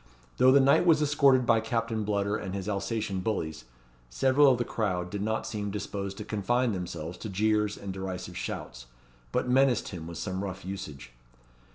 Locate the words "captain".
1.59-2.03